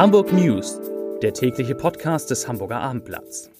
[0.00, 0.80] Hamburg News,
[1.20, 3.50] der tägliche Podcast des Hamburger Abendblatts.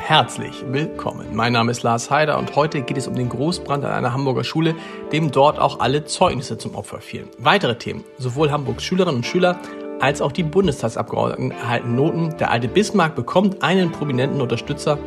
[0.00, 1.34] Herzlich willkommen.
[1.34, 4.44] Mein Name ist Lars Heider und heute geht es um den Großbrand an einer Hamburger
[4.44, 4.74] Schule,
[5.10, 7.30] dem dort auch alle Zeugnisse zum Opfer fielen.
[7.38, 8.04] Weitere Themen.
[8.18, 9.58] Sowohl Hamburgs Schülerinnen und Schüler
[9.98, 12.36] als auch die Bundestagsabgeordneten erhalten Noten.
[12.36, 14.98] Der alte Bismarck bekommt einen prominenten Unterstützer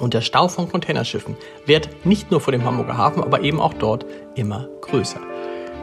[0.00, 3.74] und der Stau von Containerschiffen wird nicht nur vor dem Hamburger Hafen, aber eben auch
[3.74, 5.20] dort immer größer.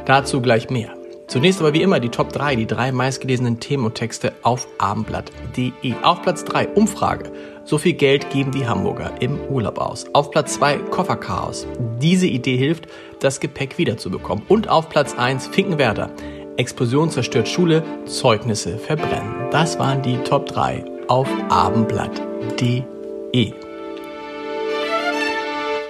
[0.05, 0.93] Dazu gleich mehr.
[1.27, 5.95] Zunächst aber wie immer die Top 3, die drei meistgelesenen Themen und Texte auf abendblatt.de.
[6.03, 7.31] Auf Platz 3 Umfrage.
[7.63, 10.05] So viel Geld geben die Hamburger im Urlaub aus.
[10.13, 11.65] Auf Platz 2 Kofferchaos.
[12.01, 12.87] Diese Idee hilft,
[13.19, 14.43] das Gepäck wiederzubekommen.
[14.47, 16.11] Und auf Platz 1 Finkenwerder.
[16.57, 19.49] Explosion zerstört Schule, Zeugnisse verbrennen.
[19.49, 22.83] Das waren die Top 3 auf abendblatt.de.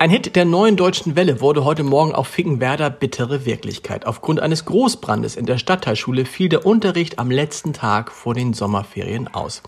[0.04, 4.06] Ein Hit der neuen deutschen Welle wurde heute Morgen auf Fickenwerder bittere Wirklichkeit.
[4.06, 9.34] Aufgrund eines Großbrandes in der Stadtteilschule fiel der Unterricht am letzten Tag vor den Sommerferien
[9.34, 9.64] aus.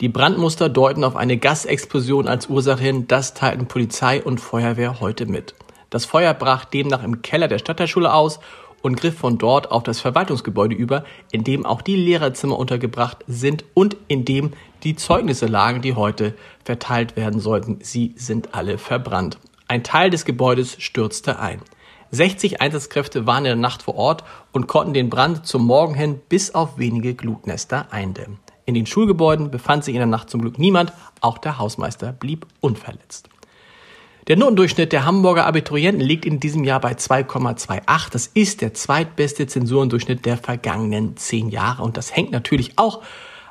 [0.00, 5.26] Die Brandmuster deuten auf eine Gasexplosion als Ursache hin, das teilten Polizei und Feuerwehr heute
[5.26, 5.56] mit.
[5.90, 8.38] Das Feuer brach demnach im Keller der Stadtteilschule aus
[8.82, 13.64] und griff von dort auf das Verwaltungsgebäude über, in dem auch die Lehrerzimmer untergebracht sind
[13.74, 14.52] und in dem
[14.84, 17.78] die Zeugnisse lagen, die heute verteilt werden sollten.
[17.82, 19.36] Sie sind alle verbrannt.
[19.70, 21.62] Ein Teil des Gebäudes stürzte ein.
[22.10, 26.20] 60 Einsatzkräfte waren in der Nacht vor Ort und konnten den Brand zum Morgen hin
[26.28, 28.40] bis auf wenige Glutnester eindämmen.
[28.64, 32.48] In den Schulgebäuden befand sich in der Nacht zum Glück niemand, auch der Hausmeister blieb
[32.60, 33.28] unverletzt.
[34.26, 38.10] Der Notendurchschnitt der Hamburger Abiturienten liegt in diesem Jahr bei 2,28.
[38.10, 43.02] Das ist der zweitbeste Zensurendurchschnitt der vergangenen zehn Jahre und das hängt natürlich auch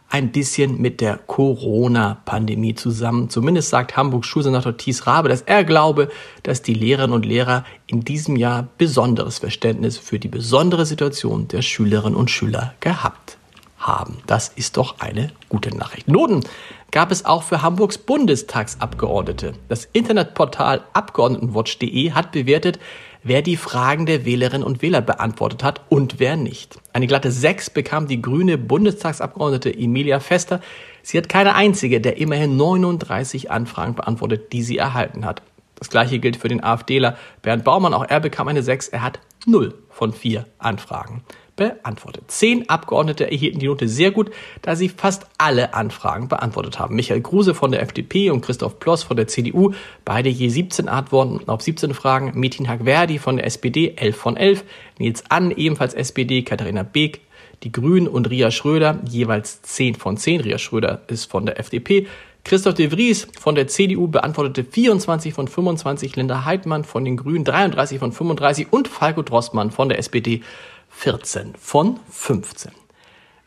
[0.09, 3.29] ein bisschen mit der Corona-Pandemie zusammen.
[3.29, 6.09] Zumindest sagt Hamburgs Schulsenator Thies Rabe, dass er glaube,
[6.43, 11.61] dass die Lehrerinnen und Lehrer in diesem Jahr besonderes Verständnis für die besondere Situation der
[11.61, 13.37] Schülerinnen und Schüler gehabt
[13.77, 14.17] haben.
[14.27, 16.07] Das ist doch eine gute Nachricht.
[16.07, 16.43] Noten
[16.91, 19.53] gab es auch für Hamburgs Bundestagsabgeordnete.
[19.67, 22.79] Das Internetportal Abgeordnetenwatch.de hat bewertet,
[23.23, 26.79] wer die Fragen der Wählerinnen und Wähler beantwortet hat und wer nicht.
[26.93, 30.61] Eine glatte 6 bekam die grüne Bundestagsabgeordnete Emilia Fester.
[31.01, 35.41] Sie hat keine einzige der immerhin 39 Anfragen beantwortet, die sie erhalten hat.
[35.75, 37.93] Das gleiche gilt für den AfDler Bernd Baumann.
[37.93, 38.89] Auch er bekam eine 6.
[38.89, 41.23] Er hat 0 von 4 Anfragen
[41.59, 42.23] beantwortet.
[42.27, 46.95] Zehn Abgeordnete erhielten die Note sehr gut, da sie fast alle Anfragen beantwortet haben.
[46.95, 49.73] Michael Kruse von der FDP und Christoph Ploss von der CDU,
[50.05, 52.39] beide je 17 Antworten auf 17 Fragen.
[52.39, 54.63] Metin Hagverdi von der SPD, 11 von 11.
[54.99, 57.21] Nils Ann, ebenfalls SPD, Katharina Beek,
[57.63, 60.41] die Grünen und Ria Schröder, jeweils 10 von 10.
[60.41, 62.07] Ria Schröder ist von der FDP.
[62.49, 67.43] Christoph de Vries von der CDU beantwortete 24 von 25, Linda Heidmann von den Grünen
[67.43, 70.41] 33 von 35 und Falco Drossmann von der SPD
[70.89, 72.71] 14 von 15.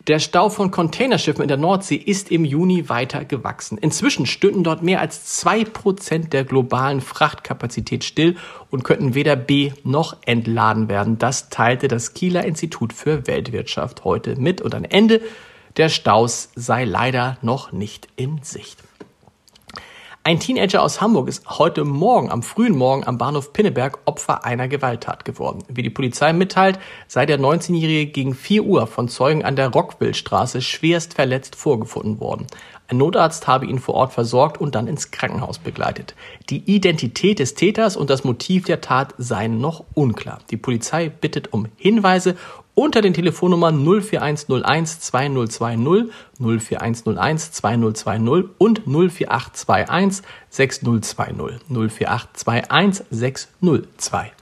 [0.06, 3.76] Der Stau von Containerschiffen in der Nordsee ist im Juni weiter gewachsen.
[3.76, 8.36] Inzwischen stünden dort mehr als zwei Prozent der globalen Frachtkapazität still
[8.70, 11.18] und könnten weder B noch entladen werden.
[11.18, 15.20] Das teilte das Kieler Institut für Weltwirtschaft heute mit und ein Ende
[15.76, 18.78] der Staus sei leider noch nicht in Sicht.
[20.24, 24.68] Ein Teenager aus Hamburg ist heute Morgen, am frühen Morgen am Bahnhof Pinneberg Opfer einer
[24.68, 25.64] Gewalttat geworden.
[25.66, 26.78] Wie die Polizei mitteilt,
[27.08, 32.46] sei der 19-Jährige gegen 4 Uhr von Zeugen an der Rockwillstraße schwerst verletzt vorgefunden worden.
[32.86, 36.14] Ein Notarzt habe ihn vor Ort versorgt und dann ins Krankenhaus begleitet.
[36.50, 40.38] Die Identität des Täters und das Motiv der Tat seien noch unklar.
[40.50, 42.36] Die Polizei bittet um Hinweise
[42.74, 54.32] unter den Telefonnummern 04101 2020, 04101 2020 und 04821 6020, 04821 6020.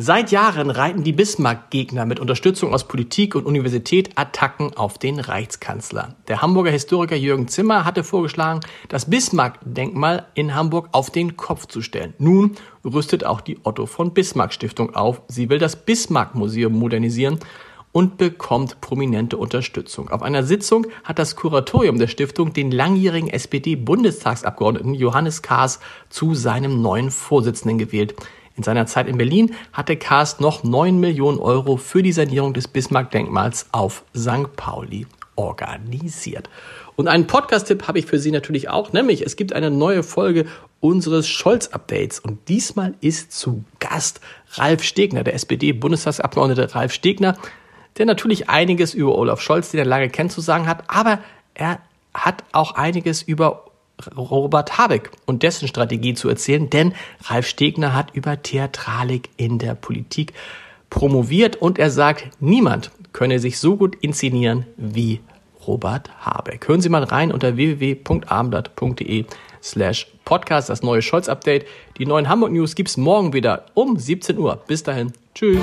[0.00, 6.14] Seit Jahren reiten die Bismarck-Gegner mit Unterstützung aus Politik und Universität Attacken auf den Reichskanzler.
[6.28, 11.82] Der Hamburger Historiker Jürgen Zimmer hatte vorgeschlagen, das Bismarck-Denkmal in Hamburg auf den Kopf zu
[11.82, 12.14] stellen.
[12.18, 12.54] Nun
[12.84, 15.22] rüstet auch die Otto von Bismarck Stiftung auf.
[15.26, 17.40] Sie will das Bismarck-Museum modernisieren
[17.90, 20.10] und bekommt prominente Unterstützung.
[20.10, 26.82] Auf einer Sitzung hat das Kuratorium der Stiftung den langjährigen SPD-Bundestagsabgeordneten Johannes Kahrs zu seinem
[26.82, 28.14] neuen Vorsitzenden gewählt.
[28.58, 32.66] In seiner Zeit in Berlin hatte Karst noch 9 Millionen Euro für die Sanierung des
[32.66, 34.56] Bismarck-Denkmals auf St.
[34.56, 35.06] Pauli
[35.36, 36.50] organisiert.
[36.96, 40.46] Und einen Podcast-Tipp habe ich für Sie natürlich auch, nämlich es gibt eine neue Folge
[40.80, 44.20] unseres Scholz-Updates und diesmal ist zu Gast
[44.54, 47.38] Ralf Stegner, der SPD-Bundestagsabgeordnete Ralf Stegner,
[47.96, 51.20] der natürlich einiges über Olaf Scholz, den er lange kennt, zu sagen hat, aber
[51.54, 51.78] er
[52.12, 53.67] hat auch einiges über
[54.16, 59.74] Robert Habeck und dessen Strategie zu erzählen, denn Ralf Stegner hat über Theatralik in der
[59.74, 60.32] Politik
[60.90, 65.20] promoviert und er sagt, niemand könne sich so gut inszenieren wie
[65.66, 66.66] Robert Habeck.
[66.68, 69.26] Hören Sie mal rein unter www.abendblatt.de
[69.62, 71.66] slash podcast, das neue Scholz-Update.
[71.98, 74.62] Die neuen Hamburg News gibt's morgen wieder um 17 Uhr.
[74.66, 75.12] Bis dahin.
[75.34, 75.62] Tschüss.